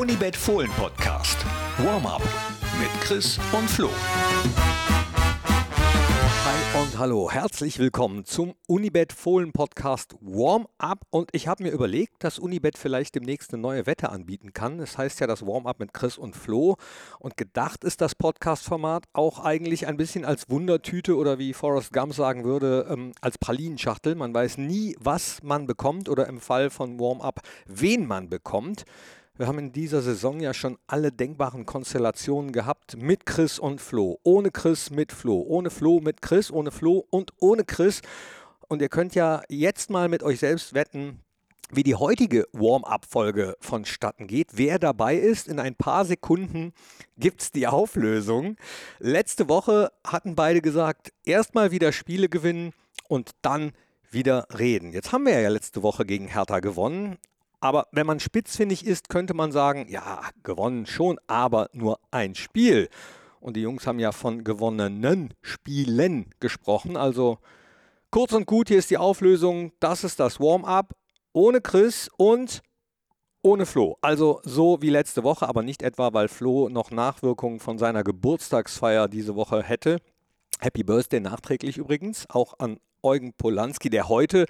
Unibet 0.00 0.34
Fohlen 0.34 0.70
Podcast. 0.78 1.36
Warm-up 1.76 2.22
mit 2.80 2.88
Chris 3.02 3.38
und 3.52 3.68
Flo. 3.68 3.90
Hi 6.42 6.80
und 6.80 6.98
hallo, 6.98 7.30
herzlich 7.30 7.78
willkommen 7.78 8.24
zum 8.24 8.54
Unibet 8.66 9.12
Fohlen 9.12 9.52
Podcast 9.52 10.16
Warm-up. 10.22 11.04
Und 11.10 11.28
ich 11.32 11.48
habe 11.48 11.64
mir 11.64 11.70
überlegt, 11.70 12.24
dass 12.24 12.38
Unibet 12.38 12.78
vielleicht 12.78 13.14
demnächst 13.14 13.52
eine 13.52 13.60
neue 13.60 13.84
Wette 13.84 14.08
anbieten 14.08 14.54
kann. 14.54 14.78
Das 14.78 14.96
heißt 14.96 15.20
ja 15.20 15.26
das 15.26 15.46
Warm-up 15.46 15.78
mit 15.78 15.92
Chris 15.92 16.16
und 16.16 16.34
Flo. 16.34 16.76
Und 17.18 17.36
gedacht 17.36 17.84
ist 17.84 18.00
das 18.00 18.14
Podcast-Format 18.14 19.04
auch 19.12 19.44
eigentlich 19.44 19.86
ein 19.86 19.98
bisschen 19.98 20.24
als 20.24 20.48
Wundertüte 20.48 21.14
oder 21.14 21.38
wie 21.38 21.52
Forrest 21.52 21.92
Gump 21.92 22.14
sagen 22.14 22.44
würde, 22.44 22.86
ähm, 22.88 23.12
als 23.20 23.36
Pralinenschachtel. 23.36 24.14
Man 24.14 24.32
weiß 24.32 24.56
nie, 24.56 24.96
was 24.98 25.42
man 25.42 25.66
bekommt 25.66 26.08
oder 26.08 26.26
im 26.26 26.40
Fall 26.40 26.70
von 26.70 26.98
Warm-up, 26.98 27.40
wen 27.66 28.06
man 28.06 28.30
bekommt. 28.30 28.86
Wir 29.40 29.46
haben 29.46 29.58
in 29.58 29.72
dieser 29.72 30.02
Saison 30.02 30.38
ja 30.38 30.52
schon 30.52 30.76
alle 30.86 31.12
denkbaren 31.12 31.64
Konstellationen 31.64 32.52
gehabt 32.52 32.98
mit 32.98 33.24
Chris 33.24 33.58
und 33.58 33.80
Flo. 33.80 34.18
Ohne 34.22 34.50
Chris 34.50 34.90
mit 34.90 35.12
Flo. 35.12 35.40
Ohne 35.40 35.70
Flo 35.70 36.00
mit 36.00 36.20
Chris. 36.20 36.50
Ohne 36.50 36.70
Flo 36.70 37.06
und 37.08 37.32
ohne 37.40 37.64
Chris. 37.64 38.02
Und 38.68 38.82
ihr 38.82 38.90
könnt 38.90 39.14
ja 39.14 39.40
jetzt 39.48 39.88
mal 39.88 40.10
mit 40.10 40.22
euch 40.22 40.40
selbst 40.40 40.74
wetten, 40.74 41.20
wie 41.70 41.84
die 41.84 41.94
heutige 41.94 42.48
Warm-up-Folge 42.52 43.56
vonstatten 43.60 44.26
geht. 44.26 44.48
Wer 44.58 44.78
dabei 44.78 45.16
ist, 45.16 45.48
in 45.48 45.58
ein 45.58 45.74
paar 45.74 46.04
Sekunden 46.04 46.74
gibt 47.16 47.40
es 47.40 47.50
die 47.50 47.66
Auflösung. 47.66 48.56
Letzte 48.98 49.48
Woche 49.48 49.90
hatten 50.06 50.34
beide 50.34 50.60
gesagt, 50.60 51.14
erstmal 51.24 51.70
wieder 51.70 51.92
Spiele 51.92 52.28
gewinnen 52.28 52.74
und 53.08 53.30
dann 53.40 53.72
wieder 54.10 54.46
reden. 54.58 54.92
Jetzt 54.92 55.12
haben 55.12 55.24
wir 55.24 55.40
ja 55.40 55.48
letzte 55.48 55.82
Woche 55.82 56.04
gegen 56.04 56.28
Hertha 56.28 56.60
gewonnen, 56.60 57.16
aber 57.60 57.86
wenn 57.92 58.06
man 58.06 58.20
spitzfindig 58.20 58.86
ist, 58.86 59.08
könnte 59.08 59.34
man 59.34 59.52
sagen, 59.52 59.86
ja, 59.88 60.22
gewonnen 60.42 60.86
schon, 60.86 61.18
aber 61.26 61.68
nur 61.72 62.00
ein 62.10 62.34
Spiel. 62.34 62.88
Und 63.40 63.56
die 63.56 63.62
Jungs 63.62 63.86
haben 63.86 63.98
ja 63.98 64.12
von 64.12 64.44
gewonnenen 64.44 65.34
Spielen 65.42 66.30
gesprochen. 66.40 66.96
Also 66.96 67.38
kurz 68.10 68.32
und 68.32 68.46
gut, 68.46 68.68
hier 68.68 68.78
ist 68.78 68.90
die 68.90 68.98
Auflösung. 68.98 69.72
Das 69.80 70.04
ist 70.04 70.20
das 70.20 70.40
Warm-up 70.40 70.94
ohne 71.32 71.60
Chris 71.60 72.10
und 72.16 72.62
ohne 73.42 73.66
Flo. 73.66 73.96
Also 74.02 74.40
so 74.44 74.82
wie 74.82 74.90
letzte 74.90 75.22
Woche, 75.22 75.48
aber 75.48 75.62
nicht 75.62 75.82
etwa, 75.82 76.12
weil 76.12 76.28
Flo 76.28 76.68
noch 76.68 76.90
Nachwirkungen 76.90 77.60
von 77.60 77.78
seiner 77.78 78.04
Geburtstagsfeier 78.04 79.08
diese 79.08 79.34
Woche 79.34 79.62
hätte. 79.62 79.98
Happy 80.58 80.82
Birthday 80.82 81.20
nachträglich 81.20 81.78
übrigens, 81.78 82.28
auch 82.28 82.58
an 82.58 82.78
Eugen 83.02 83.32
Polanski, 83.32 83.90
der 83.90 84.08
heute 84.08 84.46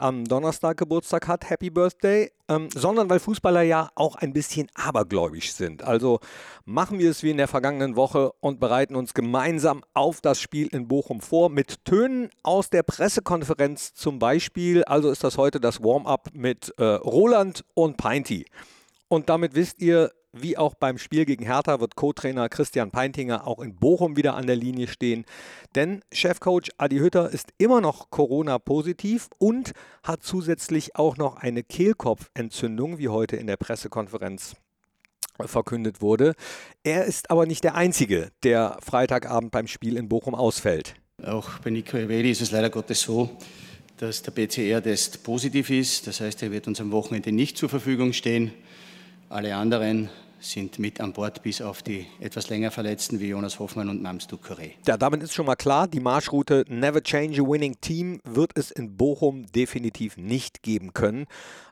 am 0.00 0.24
Donnerstag 0.24 0.78
Geburtstag 0.78 1.28
hat, 1.28 1.50
Happy 1.50 1.70
Birthday, 1.70 2.32
ähm, 2.48 2.68
sondern 2.74 3.10
weil 3.10 3.20
Fußballer 3.20 3.62
ja 3.62 3.90
auch 3.94 4.16
ein 4.16 4.32
bisschen 4.32 4.68
abergläubisch 4.74 5.52
sind. 5.52 5.84
Also 5.84 6.20
machen 6.64 6.98
wir 6.98 7.10
es 7.10 7.22
wie 7.22 7.30
in 7.30 7.36
der 7.36 7.48
vergangenen 7.48 7.96
Woche 7.96 8.32
und 8.40 8.60
bereiten 8.60 8.96
uns 8.96 9.12
gemeinsam 9.14 9.84
auf 9.92 10.20
das 10.20 10.40
Spiel 10.40 10.68
in 10.68 10.88
Bochum 10.88 11.20
vor 11.20 11.50
mit 11.50 11.84
Tönen 11.84 12.30
aus 12.42 12.70
der 12.70 12.82
Pressekonferenz 12.82 13.94
zum 13.94 14.18
Beispiel. 14.18 14.84
Also 14.84 15.10
ist 15.10 15.22
das 15.22 15.36
heute 15.36 15.60
das 15.60 15.82
Warm-up 15.82 16.30
mit 16.32 16.74
äh, 16.78 16.84
Roland 16.84 17.64
und 17.74 17.98
Peinti. 17.98 18.46
Und 19.08 19.28
damit 19.28 19.54
wisst 19.54 19.80
ihr, 19.80 20.10
wie 20.32 20.56
auch 20.56 20.74
beim 20.74 20.98
Spiel 20.98 21.24
gegen 21.24 21.44
Hertha 21.44 21.80
wird 21.80 21.96
Co-Trainer 21.96 22.48
Christian 22.48 22.90
Peintinger 22.90 23.46
auch 23.46 23.60
in 23.60 23.74
Bochum 23.74 24.16
wieder 24.16 24.34
an 24.34 24.46
der 24.46 24.56
Linie 24.56 24.86
stehen. 24.86 25.24
Denn 25.74 26.02
Chefcoach 26.12 26.70
Adi 26.78 26.98
Hütter 26.98 27.30
ist 27.30 27.52
immer 27.58 27.80
noch 27.80 28.10
Corona-positiv 28.10 29.28
und 29.38 29.72
hat 30.02 30.22
zusätzlich 30.22 30.96
auch 30.96 31.16
noch 31.16 31.36
eine 31.36 31.62
Kehlkopfentzündung, 31.62 32.98
wie 32.98 33.08
heute 33.08 33.36
in 33.36 33.46
der 33.46 33.56
Pressekonferenz 33.56 34.56
verkündet 35.46 36.00
wurde. 36.00 36.34
Er 36.84 37.04
ist 37.04 37.30
aber 37.30 37.46
nicht 37.46 37.64
der 37.64 37.74
Einzige, 37.74 38.30
der 38.42 38.78
Freitagabend 38.82 39.50
beim 39.50 39.66
Spiel 39.66 39.96
in 39.96 40.08
Bochum 40.08 40.34
ausfällt. 40.34 40.94
Auch 41.24 41.58
bei 41.58 41.70
Nico 41.70 41.96
Elvedi 41.96 42.30
ist 42.30 42.40
es 42.40 42.50
leider 42.50 42.70
Gottes 42.70 43.00
so, 43.00 43.30
dass 43.98 44.22
der 44.22 44.32
PCR-Test 44.32 45.22
positiv 45.22 45.70
ist. 45.70 46.06
Das 46.06 46.20
heißt, 46.20 46.42
er 46.42 46.52
wird 46.52 46.66
uns 46.66 46.80
am 46.80 46.92
Wochenende 46.92 47.32
nicht 47.32 47.58
zur 47.58 47.68
Verfügung 47.68 48.12
stehen. 48.12 48.52
Alle 49.30 49.54
anderen 49.54 50.08
sind 50.40 50.80
mit 50.80 51.00
an 51.00 51.12
Bord, 51.12 51.44
bis 51.44 51.62
auf 51.62 51.84
die 51.84 52.04
etwas 52.18 52.48
länger 52.48 52.72
Verletzten 52.72 53.20
wie 53.20 53.28
Jonas 53.28 53.60
Hoffmann 53.60 53.88
und 53.88 54.02
Mams 54.02 54.28
Ducouré. 54.28 54.72
Ja, 54.88 54.96
damit 54.96 55.22
ist 55.22 55.34
schon 55.34 55.46
mal 55.46 55.54
klar, 55.54 55.86
die 55.86 56.00
Marschroute 56.00 56.64
Never 56.66 57.00
Change 57.00 57.40
a 57.40 57.44
Winning 57.44 57.76
Team 57.80 58.20
wird 58.24 58.50
es 58.56 58.72
in 58.72 58.96
Bochum 58.96 59.46
definitiv 59.52 60.16
nicht 60.16 60.64
geben 60.64 60.94
können. 60.94 61.26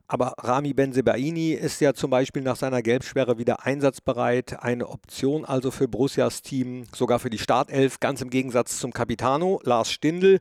Aber 0.06 0.34
Rami 0.38 0.72
Benzebaini 0.72 1.50
ist 1.50 1.80
ja 1.80 1.94
zum 1.94 2.10
Beispiel 2.10 2.42
nach 2.42 2.54
seiner 2.54 2.80
Gelbsperre 2.80 3.38
wieder 3.38 3.66
einsatzbereit. 3.66 4.62
Eine 4.62 4.88
Option 4.88 5.44
also 5.44 5.72
für 5.72 5.88
Borussias 5.88 6.42
Team, 6.42 6.84
sogar 6.94 7.18
für 7.18 7.28
die 7.28 7.38
Startelf, 7.38 7.98
ganz 7.98 8.22
im 8.22 8.30
Gegensatz 8.30 8.78
zum 8.78 8.92
Capitano 8.92 9.60
Lars 9.64 9.90
Stindl, 9.90 10.38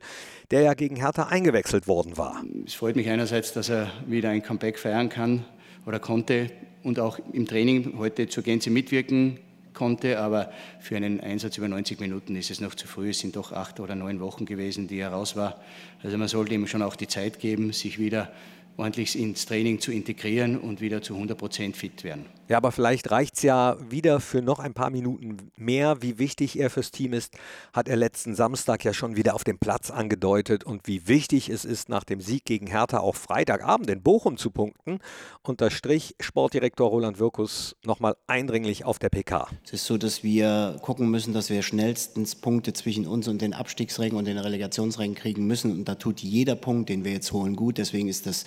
der 0.52 0.60
ja 0.60 0.74
gegen 0.74 0.94
Hertha 0.94 1.24
eingewechselt 1.24 1.88
worden 1.88 2.16
war. 2.16 2.44
Es 2.64 2.74
freut 2.74 2.94
mich 2.94 3.10
einerseits, 3.10 3.52
dass 3.52 3.70
er 3.70 3.90
wieder 4.06 4.30
ein 4.30 4.44
Comeback 4.44 4.78
feiern 4.78 5.08
kann 5.08 5.44
oder 5.84 5.98
konnte 5.98 6.52
und 6.82 7.00
auch 7.00 7.18
im 7.32 7.46
Training 7.46 7.94
heute 7.98 8.28
zur 8.28 8.42
Gänze 8.42 8.70
mitwirken 8.70 9.38
konnte. 9.74 10.18
Aber 10.18 10.50
für 10.80 10.96
einen 10.96 11.20
Einsatz 11.20 11.56
über 11.58 11.68
90 11.68 12.00
Minuten 12.00 12.36
ist 12.36 12.50
es 12.50 12.60
noch 12.60 12.74
zu 12.74 12.86
früh. 12.86 13.10
Es 13.10 13.20
sind 13.20 13.36
doch 13.36 13.52
acht 13.52 13.80
oder 13.80 13.94
neun 13.94 14.20
Wochen 14.20 14.44
gewesen, 14.44 14.88
die 14.88 14.98
er 14.98 15.10
raus 15.10 15.36
war. 15.36 15.60
Also 16.02 16.18
man 16.18 16.28
sollte 16.28 16.54
ihm 16.54 16.66
schon 16.66 16.82
auch 16.82 16.96
die 16.96 17.08
Zeit 17.08 17.38
geben, 17.38 17.72
sich 17.72 17.98
wieder 17.98 18.32
ordentlich 18.76 19.18
ins 19.18 19.46
Training 19.46 19.80
zu 19.80 19.92
integrieren 19.92 20.58
und 20.58 20.80
wieder 20.80 21.02
zu 21.02 21.14
100 21.14 21.36
Prozent 21.36 21.76
fit 21.76 22.04
werden. 22.04 22.26
Ja, 22.48 22.56
aber 22.56 22.72
vielleicht 22.72 23.10
reicht 23.10 23.36
es 23.36 23.42
ja 23.42 23.76
wieder 23.90 24.20
für 24.20 24.40
noch 24.40 24.58
ein 24.58 24.72
paar 24.72 24.88
Minuten 24.88 25.36
mehr. 25.56 26.00
Wie 26.00 26.18
wichtig 26.18 26.58
er 26.58 26.70
fürs 26.70 26.90
Team 26.90 27.12
ist, 27.12 27.34
hat 27.74 27.88
er 27.88 27.96
letzten 27.96 28.34
Samstag 28.34 28.84
ja 28.84 28.94
schon 28.94 29.16
wieder 29.16 29.34
auf 29.34 29.44
dem 29.44 29.58
Platz 29.58 29.90
angedeutet. 29.90 30.64
Und 30.64 30.86
wie 30.86 31.06
wichtig 31.06 31.50
es 31.50 31.66
ist, 31.66 31.90
nach 31.90 32.04
dem 32.04 32.22
Sieg 32.22 32.46
gegen 32.46 32.66
Hertha 32.66 33.00
auch 33.00 33.16
Freitagabend 33.16 33.90
in 33.90 34.02
Bochum 34.02 34.38
zu 34.38 34.50
punkten, 34.50 35.00
unterstrich 35.42 36.14
Sportdirektor 36.20 36.88
Roland 36.88 37.18
Wirkus 37.18 37.76
nochmal 37.84 38.16
eindringlich 38.26 38.86
auf 38.86 38.98
der 38.98 39.10
PK. 39.10 39.48
Es 39.64 39.74
ist 39.74 39.84
so, 39.84 39.98
dass 39.98 40.22
wir 40.22 40.78
gucken 40.80 41.10
müssen, 41.10 41.34
dass 41.34 41.50
wir 41.50 41.60
schnellstens 41.60 42.34
Punkte 42.34 42.72
zwischen 42.72 43.06
uns 43.06 43.28
und 43.28 43.42
den 43.42 43.52
Abstiegsrängen 43.52 44.16
und 44.16 44.24
den 44.24 44.38
Relegationsrängen 44.38 45.16
kriegen 45.16 45.46
müssen. 45.46 45.70
Und 45.70 45.84
da 45.86 45.96
tut 45.96 46.20
jeder 46.20 46.56
Punkt, 46.56 46.88
den 46.88 47.04
wir 47.04 47.12
jetzt 47.12 47.30
holen, 47.32 47.56
gut. 47.56 47.76
Deswegen 47.76 48.08
ist 48.08 48.24
das 48.24 48.46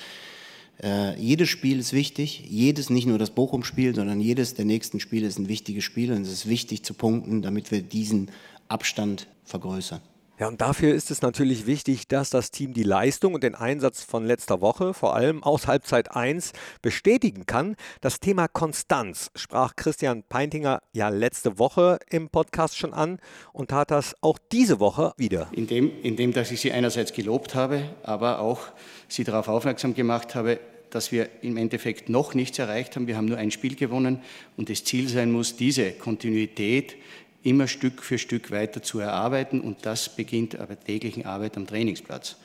äh, 0.84 1.20
jedes 1.20 1.50
Spiel 1.50 1.80
ist 1.80 1.94
wichtig, 1.94 2.44
jedes, 2.50 2.90
nicht 2.90 3.08
nur 3.08 3.20
das 3.20 3.30
Bochum-Spiel, 3.30 3.94
sondern 3.96 4.20
jedes 4.20 4.56
der 4.56 4.66
nächsten 4.66 5.00
Spiele 5.00 5.28
ist 5.28 5.38
ein 5.38 5.48
wichtiges 5.48 5.84
Spiel 5.84 6.12
und 6.12 6.22
es 6.22 6.32
ist 6.32 6.50
wichtig 6.50 6.84
zu 6.84 6.94
punkten, 6.94 7.42
damit 7.42 7.72
wir 7.72 7.82
diesen 7.82 8.32
Abstand 8.68 9.28
vergrößern. 9.46 10.02
Ja, 10.42 10.48
und 10.48 10.60
dafür 10.60 10.96
ist 10.96 11.12
es 11.12 11.22
natürlich 11.22 11.68
wichtig, 11.68 12.08
dass 12.08 12.32
das 12.32 12.50
Team 12.50 12.74
die 12.74 12.82
Leistung 12.82 13.36
und 13.36 13.44
den 13.44 13.54
Einsatz 13.54 14.02
von 14.02 14.26
letzter 14.26 14.60
Woche, 14.60 14.96
vor 14.96 15.16
allem 15.16 15.44
aus 15.44 15.68
Halbzeit 15.68 16.16
1, 16.16 16.54
bestätigen 16.82 17.46
kann. 17.46 17.76
Das 18.02 18.20
Thema 18.20 18.48
Konstanz 18.48 19.30
sprach 19.36 19.76
Christian 19.76 20.24
Peintinger 20.24 20.82
ja 20.94 21.10
letzte 21.10 21.60
Woche 21.60 22.00
im 22.10 22.30
Podcast 22.30 22.76
schon 22.76 22.92
an 22.92 23.20
und 23.54 23.70
tat 23.70 23.92
das 23.92 24.16
auch 24.22 24.40
diese 24.52 24.80
Woche 24.80 25.14
wieder. 25.16 25.48
Indem, 25.52 25.92
indem 26.02 26.34
dass 26.34 26.50
ich 26.50 26.60
sie 26.60 26.72
einerseits 26.72 27.14
gelobt 27.14 27.54
habe, 27.54 27.84
aber 28.02 28.40
auch 28.40 28.62
sie 29.08 29.24
darauf 29.24 29.48
aufmerksam 29.48 29.94
gemacht 29.94 30.34
habe, 30.34 30.60
dass 30.90 31.12
wir 31.12 31.30
im 31.44 31.56
Endeffekt 31.56 32.10
noch 32.10 32.34
nichts 32.34 32.58
erreicht 32.58 32.96
haben. 32.96 33.06
Wir 33.06 33.16
haben 33.16 33.26
nur 33.26 33.38
ein 33.38 33.52
Spiel 33.52 33.76
gewonnen 33.76 34.24
und 34.58 34.72
das 34.72 34.84
Ziel 34.86 35.08
sein 35.08 35.32
muss, 35.32 35.56
diese 35.56 35.92
Kontinuität 35.92 36.96
immer 37.44 37.68
Stück 37.68 38.04
für 38.04 38.18
Stück 38.18 38.52
weiter 38.52 38.82
zu 38.82 39.00
erarbeiten 39.00 39.62
und 39.62 39.86
das 39.86 40.10
beginnt 40.10 40.60
aber 40.60 40.80
täglichen 40.80 41.26
Arbeit 41.26 41.58
am 41.58 41.68
Trainingsplatz. 41.68 42.38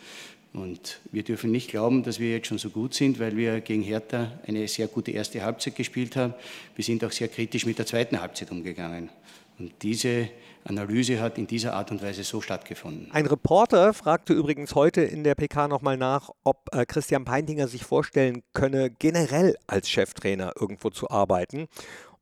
Und 0.52 1.00
wir 1.12 1.22
dürfen 1.22 1.50
nicht 1.50 1.68
glauben, 1.68 2.02
dass 2.02 2.18
wir 2.18 2.30
jetzt 2.30 2.46
schon 2.46 2.56
so 2.56 2.70
gut 2.70 2.94
sind, 2.94 3.18
weil 3.18 3.36
wir 3.36 3.60
gegen 3.60 3.82
Hertha 3.82 4.32
eine 4.46 4.66
sehr 4.68 4.86
gute 4.86 5.10
erste 5.10 5.42
Halbzeit 5.44 5.76
gespielt 5.76 6.16
haben. 6.16 6.32
Wir 6.74 6.84
sind 6.84 7.04
auch 7.04 7.12
sehr 7.12 7.28
kritisch 7.28 7.66
mit 7.66 7.78
der 7.78 7.84
zweiten 7.84 8.18
Halbzeit 8.20 8.50
umgegangen. 8.50 9.10
Und 9.58 9.72
diese 9.82 10.28
Analyse 10.64 11.20
hat 11.20 11.38
in 11.38 11.46
dieser 11.46 11.74
Art 11.74 11.90
und 11.90 12.02
Weise 12.02 12.24
so 12.24 12.40
stattgefunden. 12.40 13.08
Ein 13.12 13.26
Reporter 13.26 13.94
fragte 13.94 14.32
übrigens 14.32 14.74
heute 14.74 15.02
in 15.02 15.24
der 15.24 15.34
PK 15.34 15.68
nochmal 15.68 15.96
nach, 15.96 16.30
ob 16.42 16.68
äh, 16.72 16.84
Christian 16.84 17.24
Peintinger 17.24 17.68
sich 17.68 17.84
vorstellen 17.84 18.42
könne, 18.52 18.90
generell 18.90 19.56
als 19.66 19.88
Cheftrainer 19.88 20.52
irgendwo 20.58 20.90
zu 20.90 21.08
arbeiten. 21.10 21.68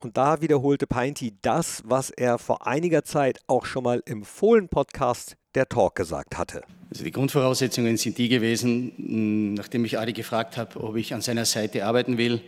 Und 0.00 0.16
da 0.16 0.40
wiederholte 0.40 0.86
Peinti 0.86 1.34
das, 1.42 1.82
was 1.86 2.10
er 2.10 2.38
vor 2.38 2.66
einiger 2.66 3.04
Zeit 3.04 3.38
auch 3.46 3.64
schon 3.64 3.84
mal 3.84 4.02
im 4.06 4.24
Fohlen-Podcast 4.24 5.36
der 5.54 5.68
Talk 5.68 5.94
gesagt 5.94 6.36
hatte. 6.36 6.62
Also 6.90 7.04
die 7.04 7.10
Grundvoraussetzungen 7.10 7.96
sind 7.96 8.18
die 8.18 8.28
gewesen, 8.28 9.54
nachdem 9.54 9.84
ich 9.84 9.98
Adi 9.98 10.12
gefragt 10.12 10.56
habe, 10.56 10.82
ob 10.82 10.96
ich 10.96 11.14
an 11.14 11.22
seiner 11.22 11.44
Seite 11.44 11.86
arbeiten 11.86 12.18
will, 12.18 12.40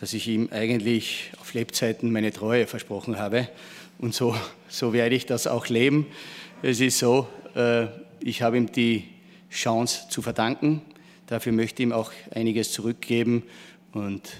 dass 0.00 0.12
ich 0.12 0.28
ihm 0.28 0.48
eigentlich 0.52 1.32
auf 1.40 1.54
Lebzeiten 1.54 2.12
meine 2.12 2.32
Treue 2.32 2.66
versprochen 2.66 3.18
habe. 3.18 3.48
Und 3.98 4.14
so, 4.14 4.34
so 4.68 4.92
werde 4.92 5.14
ich 5.14 5.26
das 5.26 5.46
auch 5.46 5.68
leben. 5.68 6.06
Es 6.62 6.80
ist 6.80 6.98
so, 6.98 7.26
äh, 7.54 7.86
ich 8.20 8.42
habe 8.42 8.56
ihm 8.58 8.70
die 8.70 9.04
Chance 9.50 10.08
zu 10.08 10.22
verdanken. 10.22 10.82
Dafür 11.26 11.52
möchte 11.52 11.82
ich 11.82 11.88
ihm 11.88 11.92
auch 11.92 12.12
einiges 12.30 12.72
zurückgeben. 12.72 13.42
Und 13.92 14.30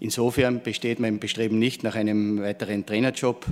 Insofern 0.00 0.62
besteht 0.62 1.00
mein 1.00 1.18
Bestreben 1.18 1.58
nicht 1.58 1.82
nach 1.82 1.96
einem 1.96 2.40
weiteren 2.40 2.86
Trainerjob, 2.86 3.46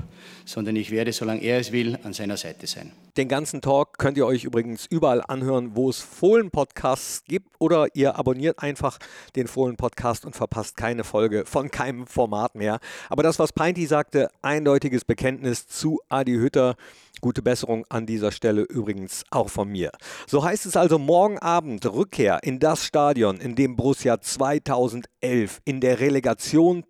sondern 0.45 0.77
ich 0.77 0.93
werde, 0.93 1.13
solange 1.13 1.43
er 1.43 1.59
es 1.59 1.73
will, 1.73 1.99
an 2.05 2.13
seiner 2.13 2.37
Seite 2.37 2.69
sein. 2.69 2.93
Den 3.17 3.29
ganzen 3.29 3.63
Talk 3.63 3.99
könnt 3.99 4.17
ihr 4.17 4.27
euch 4.27 4.45
übrigens 4.45 4.87
überall 4.87 5.23
anhören, 5.27 5.75
wo 5.75 5.91
es 5.91 6.01
Fohlen-Podcasts 6.01 7.25
gibt 7.25 7.49
oder 7.59 7.89
ihr 7.95 8.17
abonniert 8.17 8.61
einfach 8.61 8.99
den 9.35 9.49
Fohlen-Podcast 9.49 10.25
und 10.25 10.37
verpasst 10.37 10.77
keine 10.77 11.03
Folge 11.03 11.47
von 11.47 11.71
keinem 11.71 12.07
Format 12.07 12.55
mehr. 12.55 12.79
Aber 13.09 13.25
das, 13.25 13.41
was 13.41 13.53
Peinti 13.53 13.87
sagte, 13.87 14.29
eindeutiges 14.43 15.05
Bekenntnis 15.05 15.67
zu 15.67 16.01
Adi 16.09 16.35
Hütter. 16.35 16.77
Gute 17.23 17.41
Besserung 17.41 17.87
an 17.89 18.05
dieser 18.05 18.31
Stelle 18.31 18.61
übrigens 18.61 19.25
auch 19.31 19.49
von 19.49 19.71
mir. 19.71 19.91
So 20.27 20.45
heißt 20.45 20.67
es 20.67 20.77
also 20.77 20.99
morgen 20.99 21.39
Abend 21.39 21.87
Rückkehr 21.87 22.41
in 22.43 22.59
das 22.59 22.85
Stadion, 22.85 23.41
in 23.41 23.55
dem 23.55 23.75
Borussia 23.75 24.21
2011 24.21 25.63
in 25.65 25.81
der 25.81 25.99
Relegation 25.99 26.36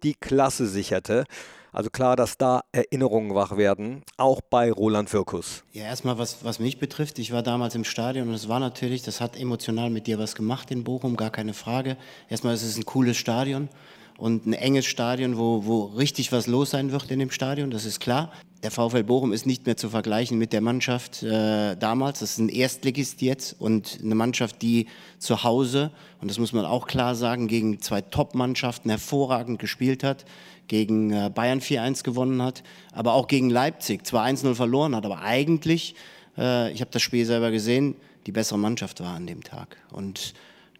die 0.02 0.14
Klasse 0.14 0.66
sicherte. 0.66 1.24
Also 1.72 1.90
klar, 1.90 2.16
dass 2.16 2.38
da 2.38 2.62
Erinnerungen 2.72 3.34
wach 3.34 3.58
werden, 3.58 4.02
auch 4.16 4.40
bei 4.40 4.72
Roland 4.72 5.12
Wirkus. 5.12 5.62
Ja, 5.74 5.84
erstmal, 5.84 6.16
was, 6.16 6.42
was 6.42 6.58
mich 6.58 6.78
betrifft, 6.78 7.18
ich 7.18 7.32
war 7.32 7.42
damals 7.42 7.74
im 7.74 7.84
Stadion 7.84 8.28
und 8.28 8.34
es 8.34 8.48
war 8.48 8.60
natürlich, 8.60 9.02
das 9.02 9.20
hat 9.20 9.38
emotional 9.38 9.90
mit 9.90 10.06
dir 10.06 10.18
was 10.18 10.34
gemacht 10.34 10.70
in 10.70 10.84
Bochum, 10.84 11.18
gar 11.18 11.28
keine 11.28 11.52
Frage. 11.52 11.98
Erstmal 12.30 12.54
ist 12.54 12.62
es 12.62 12.78
ein 12.78 12.86
cooles 12.86 13.18
Stadion 13.18 13.68
und 14.16 14.46
ein 14.46 14.54
enges 14.54 14.86
Stadion, 14.86 15.36
wo, 15.36 15.66
wo 15.66 15.84
richtig 15.84 16.32
was 16.32 16.46
los 16.46 16.70
sein 16.70 16.92
wird 16.92 17.10
in 17.10 17.18
dem 17.18 17.30
Stadion, 17.30 17.70
das 17.70 17.84
ist 17.84 18.00
klar. 18.00 18.32
Der 18.62 18.70
VfL 18.70 19.04
Bochum 19.04 19.32
ist 19.32 19.44
nicht 19.44 19.66
mehr 19.66 19.76
zu 19.76 19.90
vergleichen 19.90 20.38
mit 20.38 20.52
der 20.52 20.62
Mannschaft 20.62 21.22
äh, 21.22 21.76
damals. 21.76 22.20
Das 22.20 22.32
ist 22.32 22.38
ein 22.38 22.48
Erstligist 22.48 23.20
jetzt 23.20 23.54
und 23.60 23.98
eine 24.02 24.14
Mannschaft, 24.14 24.62
die 24.62 24.86
zu 25.18 25.44
Hause, 25.44 25.90
und 26.20 26.30
das 26.30 26.38
muss 26.38 26.52
man 26.52 26.64
auch 26.64 26.86
klar 26.86 27.14
sagen, 27.14 27.48
gegen 27.48 27.80
zwei 27.82 28.00
Top-Mannschaften 28.00 28.88
hervorragend 28.88 29.58
gespielt 29.58 30.02
hat, 30.02 30.24
gegen 30.68 31.12
äh, 31.12 31.30
Bayern 31.32 31.60
4-1 31.60 32.02
gewonnen 32.02 32.42
hat, 32.42 32.62
aber 32.92 33.12
auch 33.12 33.28
gegen 33.28 33.50
Leipzig 33.50 34.06
zwar 34.06 34.24
1-0 34.24 34.54
verloren 34.54 34.96
hat, 34.96 35.04
aber 35.04 35.20
eigentlich, 35.20 35.94
äh, 36.38 36.72
ich 36.72 36.80
habe 36.80 36.90
das 36.90 37.02
Spiel 37.02 37.26
selber 37.26 37.50
gesehen, 37.50 37.94
die 38.26 38.32
bessere 38.32 38.58
Mannschaft 38.58 39.00
war 39.00 39.14
an 39.14 39.26
dem 39.26 39.44
Tag. 39.44 39.76
Und 39.92 40.34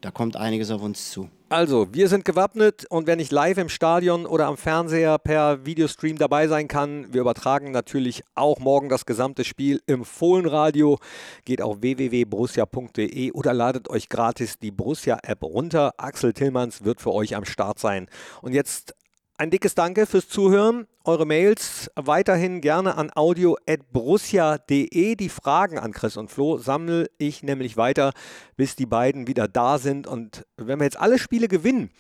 da 0.07 0.13
kommt 0.13 0.37
einiges 0.37 0.71
auf 0.71 0.83
uns 0.83 1.11
zu. 1.11 1.29
Also, 1.49 1.89
wir 1.93 2.09
sind 2.09 2.25
gewappnet 2.25 2.87
und 2.89 3.09
wer 3.09 3.17
nicht 3.17 3.33
live 3.33 3.59
im 3.59 3.69
Stadion 3.69 4.25
oder 4.25 4.47
am 4.47 4.57
Fernseher 4.57 5.19
per 5.19 5.67
Videostream 5.67 6.17
dabei 6.17 6.47
sein 6.47 6.69
kann, 6.69 7.13
wir 7.13 7.21
übertragen 7.21 7.73
natürlich 7.73 8.23
auch 8.37 8.61
morgen 8.61 8.89
das 8.89 9.05
gesamte 9.05 9.43
Spiel 9.43 9.83
im 9.87 10.05
Fohlenradio. 10.05 11.01
Geht 11.45 11.61
auf 11.61 11.83
www.borussia.de 11.83 13.33
oder 13.33 13.53
ladet 13.53 13.91
euch 13.91 14.09
gratis 14.09 14.61
die 14.61 14.71
Borussia-App 14.71 15.43
runter. 15.43 15.95
Axel 15.97 16.33
Tillmanns 16.33 16.85
wird 16.85 17.01
für 17.01 17.13
euch 17.13 17.35
am 17.35 17.45
Start 17.45 17.81
sein. 17.81 18.07
Und 18.43 18.53
jetzt 18.53 18.95
ein 19.39 19.51
dickes 19.51 19.75
Danke 19.75 20.07
fürs 20.07 20.29
Zuhören. 20.29 20.87
Eure 21.05 21.27
Mails 21.27 21.91
weiterhin 21.95 22.63
gerne 22.63 22.97
an 22.97 23.11
audio.brussia.de. 23.15 25.15
Die 25.15 25.29
Fragen 25.29 25.79
an 25.79 25.93
Chris 25.93 26.17
und 26.17 26.31
Flo 26.31 26.57
sammle 26.59 27.11
ich 27.19 27.43
nämlich 27.43 27.77
weiter, 27.77 28.13
bis 28.57 28.77
die 28.77 28.87
beiden 28.87 29.27
wieder 29.27 29.47
da 29.47 29.77
sind. 29.79 30.07
Und 30.07 30.47
wenn 30.57 30.81
wir 30.81 30.85
jetzt 30.85 30.99
alle 30.99 31.19
Spiele 31.19 31.49
gewinnen, 31.49 31.91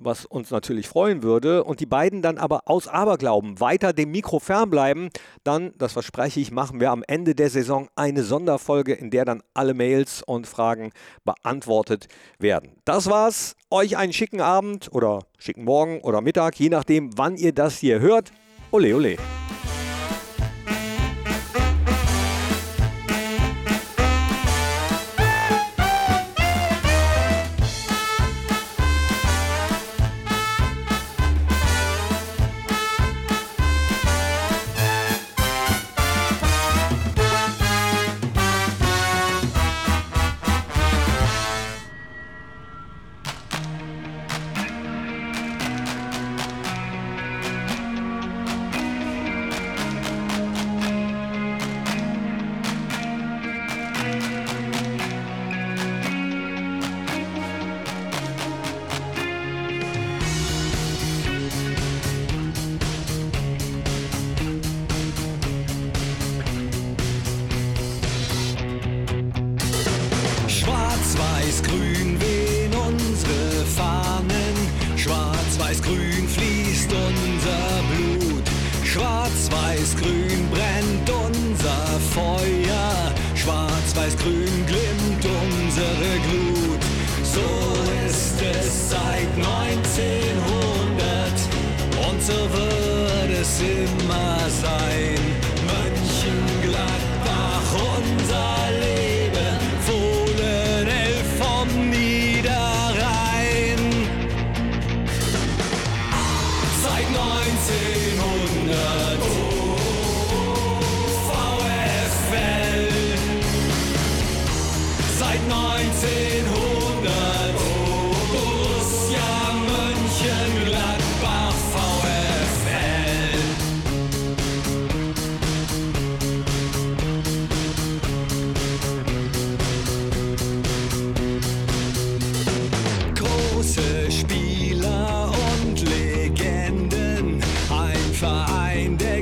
was 0.00 0.24
uns 0.24 0.50
natürlich 0.50 0.88
freuen 0.88 1.22
würde, 1.22 1.62
und 1.62 1.80
die 1.80 1.86
beiden 1.86 2.22
dann 2.22 2.38
aber 2.38 2.62
aus 2.64 2.88
Aberglauben 2.88 3.60
weiter 3.60 3.92
dem 3.92 4.10
Mikro 4.10 4.40
fernbleiben, 4.40 5.10
dann, 5.44 5.72
das 5.78 5.92
verspreche 5.92 6.40
ich, 6.40 6.50
machen 6.50 6.80
wir 6.80 6.90
am 6.90 7.04
Ende 7.06 7.34
der 7.34 7.50
Saison 7.50 7.88
eine 7.94 8.24
Sonderfolge, 8.24 8.94
in 8.94 9.10
der 9.10 9.24
dann 9.24 9.42
alle 9.54 9.74
Mails 9.74 10.22
und 10.22 10.46
Fragen 10.46 10.90
beantwortet 11.24 12.08
werden. 12.38 12.72
Das 12.84 13.08
war's. 13.08 13.54
Euch 13.70 13.96
einen 13.96 14.12
schicken 14.12 14.40
Abend 14.40 14.92
oder 14.92 15.20
schicken 15.38 15.64
Morgen 15.64 16.00
oder 16.00 16.20
Mittag, 16.20 16.58
je 16.58 16.70
nachdem, 16.70 17.16
wann 17.16 17.36
ihr 17.36 17.52
das 17.52 17.78
hier 17.78 18.00
hört. 18.00 18.32
Ole, 18.72 18.96
ole. 18.96 19.16
It's 79.80 79.94
grün. 79.94 80.29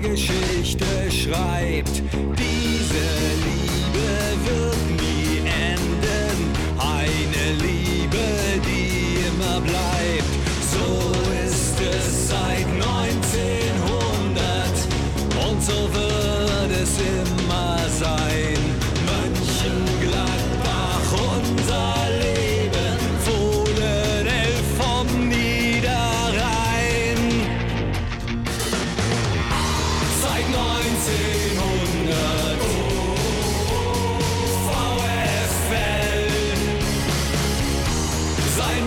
Geschichte 0.01 0.85
schreibt. 1.11 2.03
Diese 2.39 2.68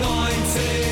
Nineteen. 0.00 0.91